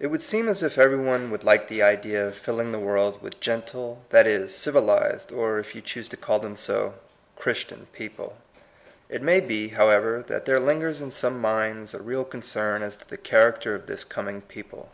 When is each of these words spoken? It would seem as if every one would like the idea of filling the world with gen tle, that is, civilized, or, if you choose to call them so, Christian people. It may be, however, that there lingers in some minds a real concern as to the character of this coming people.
It 0.00 0.08
would 0.08 0.22
seem 0.22 0.48
as 0.48 0.60
if 0.64 0.76
every 0.76 0.98
one 0.98 1.30
would 1.30 1.44
like 1.44 1.68
the 1.68 1.84
idea 1.84 2.26
of 2.26 2.34
filling 2.36 2.72
the 2.72 2.80
world 2.80 3.22
with 3.22 3.38
gen 3.38 3.62
tle, 3.62 4.02
that 4.10 4.26
is, 4.26 4.52
civilized, 4.52 5.30
or, 5.30 5.60
if 5.60 5.72
you 5.76 5.80
choose 5.80 6.08
to 6.08 6.16
call 6.16 6.40
them 6.40 6.56
so, 6.56 6.94
Christian 7.36 7.86
people. 7.92 8.38
It 9.08 9.22
may 9.22 9.38
be, 9.38 9.68
however, 9.68 10.20
that 10.26 10.46
there 10.46 10.58
lingers 10.58 11.00
in 11.00 11.12
some 11.12 11.40
minds 11.40 11.94
a 11.94 12.00
real 12.02 12.24
concern 12.24 12.82
as 12.82 12.96
to 12.96 13.08
the 13.08 13.16
character 13.16 13.76
of 13.76 13.86
this 13.86 14.02
coming 14.02 14.40
people. 14.40 14.90